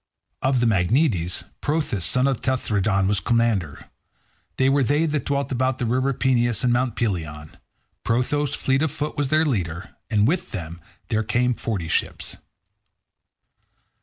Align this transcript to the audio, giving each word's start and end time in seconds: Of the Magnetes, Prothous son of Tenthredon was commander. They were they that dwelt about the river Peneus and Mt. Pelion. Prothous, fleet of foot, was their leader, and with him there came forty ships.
Of 0.41 0.61
the 0.61 0.65
Magnetes, 0.65 1.43
Prothous 1.61 2.03
son 2.05 2.25
of 2.25 2.41
Tenthredon 2.41 3.07
was 3.07 3.19
commander. 3.19 3.87
They 4.57 4.67
were 4.67 4.81
they 4.81 5.05
that 5.05 5.27
dwelt 5.27 5.51
about 5.51 5.77
the 5.77 5.85
river 5.85 6.11
Peneus 6.11 6.63
and 6.63 6.73
Mt. 6.73 6.95
Pelion. 6.95 7.55
Prothous, 8.03 8.55
fleet 8.55 8.81
of 8.81 8.89
foot, 8.91 9.15
was 9.15 9.27
their 9.27 9.45
leader, 9.45 9.95
and 10.09 10.27
with 10.27 10.51
him 10.53 10.81
there 11.09 11.21
came 11.21 11.53
forty 11.53 11.87
ships. 11.87 12.37